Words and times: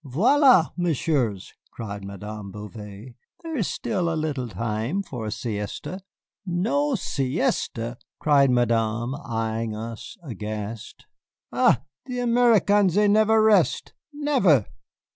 "Voilá! 0.03 0.71
Messieurs," 0.75 1.53
cried 1.69 2.03
Madame 2.03 2.49
Bouvet, 2.49 3.13
"there 3.43 3.55
is 3.55 3.67
still 3.67 4.11
a 4.11 4.15
little 4.17 4.47
time 4.49 5.03
for 5.03 5.27
a 5.27 5.31
siesta. 5.31 5.99
No 6.43 6.95
siesta!" 6.95 7.99
cried 8.17 8.49
Madame, 8.49 9.13
eying 9.29 9.75
us 9.75 10.17
aghast; 10.23 11.05
"ah, 11.53 11.83
the 12.07 12.17
Americans 12.17 12.95
they 12.95 13.07
never 13.07 13.43
rest 13.43 13.93
never." 14.11 14.65